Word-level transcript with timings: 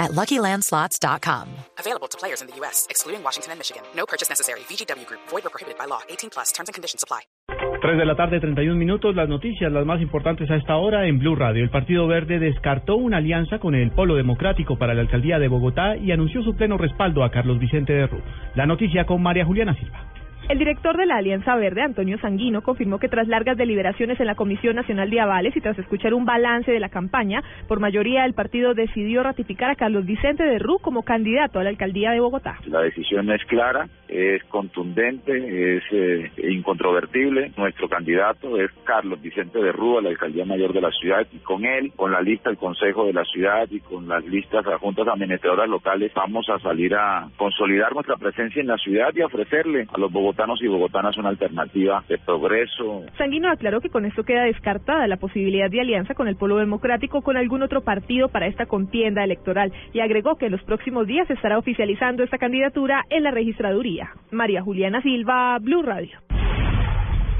at 0.00 0.10
LuckyLandSlots.com. 0.12 1.46
Available 1.78 2.08
to 2.08 2.18
players 2.18 2.40
in 2.40 2.48
the 2.48 2.56
U.S., 2.60 2.86
excluding 2.90 3.22
Washington 3.22 3.52
and 3.52 3.58
Michigan. 3.60 3.82
No 3.94 4.06
purchase 4.06 4.28
necessary. 4.28 4.60
VGW 4.68 5.06
Group. 5.06 5.20
Void 5.28 5.46
or 5.46 5.50
prohibited 5.50 5.78
by 5.78 5.84
law. 5.84 6.00
18 6.08 6.30
plus. 6.30 6.50
Terms 6.52 6.68
and 6.68 6.74
conditions 6.74 7.04
apply. 7.04 7.20
3 7.82 7.96
de 7.96 8.04
la 8.04 8.14
tarde, 8.16 8.40
31 8.40 8.78
minutos. 8.78 9.14
Las 9.14 9.28
noticias, 9.28 9.72
las 9.72 9.86
más 9.86 10.00
importantes 10.00 10.50
a 10.50 10.56
esta 10.56 10.76
hora 10.76 11.06
en 11.06 11.18
Blue 11.18 11.34
Radio. 11.34 11.62
El 11.62 11.70
Partido 11.70 12.06
Verde 12.06 12.38
descartó 12.38 12.96
una 12.96 13.18
alianza 13.18 13.58
con 13.58 13.74
el 13.74 13.90
Polo 13.92 14.16
Democrático 14.16 14.76
para 14.76 14.94
la 14.94 15.02
alcaldía 15.02 15.38
de 15.38 15.48
Bogotá 15.48 15.96
y 15.96 16.12
anunció 16.12 16.42
su 16.42 16.54
pleno 16.56 16.76
respaldo 16.76 17.24
a 17.24 17.30
Carlos 17.30 17.58
Vicente 17.58 17.92
de 17.92 18.06
Rú. 18.06 18.20
La 18.54 18.66
noticia 18.66 19.06
con 19.06 19.22
María 19.22 19.44
Juliana 19.44 19.74
Silva. 19.74 20.04
El 20.48 20.58
director 20.58 20.96
de 20.96 21.06
la 21.06 21.16
Alianza 21.16 21.54
Verde, 21.54 21.82
Antonio 21.82 22.18
Sanguino, 22.18 22.62
confirmó 22.62 22.98
que 22.98 23.08
tras 23.08 23.28
largas 23.28 23.56
deliberaciones 23.56 24.18
en 24.18 24.26
la 24.26 24.34
Comisión 24.34 24.74
Nacional 24.74 25.08
de 25.08 25.20
Avales 25.20 25.56
y 25.56 25.60
tras 25.60 25.78
escuchar 25.78 26.12
un 26.12 26.24
balance 26.24 26.72
de 26.72 26.80
la 26.80 26.88
campaña, 26.88 27.42
por 27.68 27.78
mayoría 27.78 28.24
el 28.24 28.34
partido 28.34 28.74
decidió 28.74 29.22
ratificar 29.22 29.70
a 29.70 29.76
Carlos 29.76 30.04
Vicente 30.06 30.42
de 30.42 30.58
Rú 30.58 30.78
como 30.80 31.04
candidato 31.04 31.60
a 31.60 31.64
la 31.64 31.70
alcaldía 31.70 32.10
de 32.10 32.20
Bogotá. 32.20 32.58
La 32.66 32.80
decisión 32.80 33.30
es 33.30 33.44
clara, 33.44 33.88
es 34.10 34.42
contundente, 34.44 35.76
es 35.76 35.84
eh, 35.92 36.30
incontrovertible. 36.50 37.52
Nuestro 37.56 37.88
candidato 37.88 38.60
es 38.60 38.70
Carlos 38.84 39.22
Vicente 39.22 39.60
de 39.60 39.72
Rú 39.72 39.98
a 39.98 40.02
la 40.02 40.10
alcaldía 40.10 40.44
mayor 40.44 40.72
de 40.72 40.80
la 40.80 40.90
ciudad 40.90 41.26
y 41.32 41.38
con 41.38 41.64
él, 41.64 41.92
con 41.94 42.10
la 42.10 42.20
lista 42.20 42.50
del 42.50 42.58
Consejo 42.58 43.06
de 43.06 43.12
la 43.12 43.24
ciudad 43.24 43.68
y 43.70 43.80
con 43.80 44.08
las 44.08 44.24
listas 44.24 44.66
a 44.66 44.78
juntas 44.78 45.06
administradoras 45.06 45.68
locales, 45.68 46.12
vamos 46.14 46.48
a 46.48 46.58
salir 46.58 46.94
a 46.94 47.28
consolidar 47.36 47.92
nuestra 47.94 48.16
presencia 48.16 48.60
en 48.60 48.66
la 48.66 48.76
ciudad 48.78 49.10
y 49.14 49.22
ofrecerle 49.22 49.86
a 49.92 49.98
los 49.98 50.12
bogotanos 50.12 50.60
y 50.62 50.66
bogotanas 50.66 51.16
una 51.16 51.28
alternativa 51.28 52.02
de 52.08 52.18
progreso. 52.18 53.04
Sanguino 53.16 53.50
aclaró 53.50 53.80
que 53.80 53.90
con 53.90 54.04
esto 54.04 54.24
queda 54.24 54.44
descartada 54.44 55.06
la 55.06 55.16
posibilidad 55.16 55.70
de 55.70 55.80
alianza 55.80 56.14
con 56.14 56.26
el 56.26 56.36
Polo 56.36 56.56
Democrático 56.56 57.18
o 57.18 57.22
con 57.22 57.36
algún 57.36 57.62
otro 57.62 57.82
partido 57.82 58.28
para 58.28 58.46
esta 58.46 58.66
contienda 58.66 59.22
electoral 59.22 59.72
y 59.92 60.00
agregó 60.00 60.36
que 60.36 60.46
en 60.46 60.52
los 60.52 60.62
próximos 60.62 61.06
días 61.06 61.26
se 61.28 61.34
estará 61.34 61.58
oficializando 61.58 62.22
esta 62.22 62.38
candidatura 62.38 63.04
en 63.10 63.22
la 63.22 63.30
registraduría. 63.30 63.99
María 64.30 64.62
Juliana 64.62 65.02
Silva, 65.02 65.58
Blue 65.58 65.82
Radio. 65.82 66.18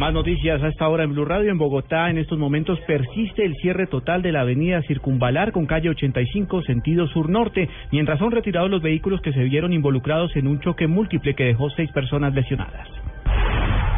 Más 0.00 0.14
noticias 0.14 0.62
a 0.62 0.68
esta 0.68 0.88
hora 0.88 1.04
en 1.04 1.12
Blue 1.12 1.26
Radio. 1.26 1.50
En 1.50 1.58
Bogotá, 1.58 2.08
en 2.08 2.16
estos 2.16 2.38
momentos 2.38 2.80
persiste 2.86 3.44
el 3.44 3.54
cierre 3.56 3.86
total 3.86 4.22
de 4.22 4.32
la 4.32 4.40
avenida 4.40 4.80
Circunvalar 4.82 5.52
con 5.52 5.66
calle 5.66 5.90
85 5.90 6.62
sentido 6.62 7.06
sur-norte, 7.08 7.68
mientras 7.92 8.18
son 8.18 8.30
retirados 8.30 8.70
los 8.70 8.80
vehículos 8.80 9.20
que 9.20 9.34
se 9.34 9.44
vieron 9.44 9.74
involucrados 9.74 10.34
en 10.36 10.46
un 10.46 10.58
choque 10.60 10.86
múltiple 10.86 11.34
que 11.34 11.44
dejó 11.44 11.68
seis 11.68 11.92
personas 11.92 12.34
lesionadas. 12.34 12.88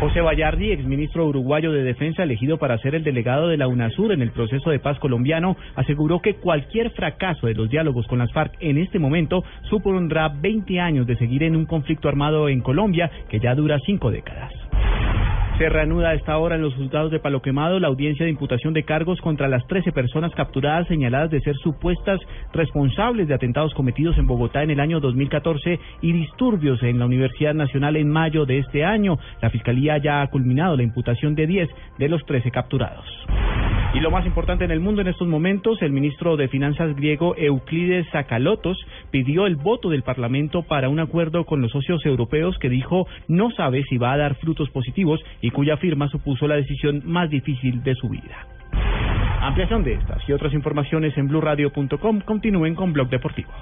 José 0.03 0.20
Vallardi, 0.20 0.72
exministro 0.72 1.28
uruguayo 1.28 1.70
de 1.70 1.84
Defensa 1.84 2.25
elegido 2.25 2.58
para 2.58 2.77
ser 2.78 2.97
el 2.97 3.05
delegado 3.05 3.47
de 3.47 3.56
la 3.56 3.69
UNASUR 3.69 4.11
en 4.11 4.20
el 4.20 4.33
proceso 4.33 4.70
de 4.70 4.81
paz 4.81 4.98
colombiano, 4.98 5.56
aseguró 5.77 6.20
que 6.20 6.34
cualquier 6.34 6.91
fracaso 6.91 7.47
de 7.47 7.55
los 7.55 7.70
diálogos 7.70 8.08
con 8.08 8.19
las 8.19 8.33
FARC 8.33 8.56
en 8.58 8.78
este 8.78 8.98
momento 8.98 9.45
supondrá 9.70 10.28
20 10.28 10.80
años 10.80 11.06
de 11.06 11.14
seguir 11.19 11.45
en 11.45 11.55
un 11.55 11.67
conflicto 11.67 12.08
armado 12.08 12.48
en 12.48 12.62
Colombia 12.62 13.12
que 13.28 13.39
ya 13.39 13.55
dura 13.55 13.78
cinco 13.86 14.11
décadas. 14.11 14.62
Se 15.63 15.69
reanuda 15.69 16.09
a 16.09 16.15
esta 16.15 16.37
hora 16.39 16.57
en 16.57 16.63
los 16.63 16.75
juzgados 16.75 17.13
de 17.13 17.21
Palo 17.21 17.41
Quemado 17.41 17.79
la 17.79 17.87
audiencia 17.87 18.25
de 18.25 18.33
imputación 18.33 18.75
de 18.75 18.83
cargos 18.83 19.21
contra 19.21 19.47
las 19.47 19.65
13 19.69 19.93
personas 19.93 20.35
capturadas 20.35 20.89
señaladas 20.89 21.31
de 21.31 21.41
ser 21.41 21.55
supuestas 21.55 22.19
responsables 22.53 23.29
de 23.29 23.35
atentados 23.35 23.73
cometidos 23.73 24.19
en 24.19 24.27
Bogotá 24.27 24.64
en 24.64 24.73
el 24.73 24.81
año 24.81 24.98
2014 24.98 25.79
y 26.01 26.13
disturbios 26.13 26.83
en 26.83 26.98
la 26.98 27.07
Universidad 27.07 27.55
Nacional 27.55 27.95
en 27.95 28.09
mayo 28.09 28.45
de 28.45 28.59
este 28.59 28.85
año. 28.85 29.20
La 29.41 29.51
Fiscalía 29.51 29.98
ya 29.98 30.23
ha 30.23 30.27
culminado 30.31 30.77
la 30.77 30.83
imputación 30.83 31.36
de 31.36 31.47
10 31.47 31.70
de 31.97 32.09
los 32.09 32.27
13 32.27 32.51
capturados. 32.51 33.07
Y 33.95 34.01
lo 34.01 34.11
más 34.11 34.25
importante 34.25 34.64
en 34.64 34.70
el 34.70 34.80
mundo 34.80 35.03
en 35.03 35.08
estos 35.08 35.29
momentos, 35.29 35.83
el 35.83 35.92
ministro 35.92 36.39
de 36.39 36.48
Finanzas 36.48 36.97
griego 36.97 37.36
Euclides 37.36 38.07
Sakalotos 38.11 38.79
pidió 39.11 39.47
el 39.47 39.57
voto 39.57 39.91
del 39.91 40.03
Parlamento 40.03 40.63
para 40.63 40.89
un 40.89 40.98
acuerdo 40.98 41.45
con 41.45 41.61
los 41.61 41.73
socios 41.73 42.05
europeos 42.07 42.58
que 42.58 42.70
dijo 42.70 43.07
no 43.29 43.51
sabe 43.51 43.85
si 43.91 43.98
va 43.98 44.14
a 44.14 44.17
dar 44.17 44.36
frutos 44.36 44.70
positivos 44.70 45.20
y 45.42 45.51
cuya 45.51 45.77
firma 45.77 46.08
supuso 46.08 46.48
la 46.48 46.57
decisión 46.57 47.03
más 47.05 47.29
difícil 47.29 47.83
de 47.83 47.95
su 47.95 48.08
vida. 48.08 48.47
Ampliación 49.42 49.85
de 49.85 49.95
estas 49.95 50.27
y 50.27 50.33
otras 50.33 50.55
informaciones 50.55 51.17
en 51.19 51.29
blurradio.com. 51.29 52.20
Continúen 52.20 52.74
con 52.74 52.95
Blog 52.95 53.11
Deportivo. 53.11 53.53